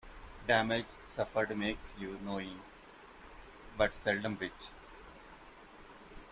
[0.47, 2.59] Damage suffered makes you knowing,
[3.77, 4.69] but seldom rich.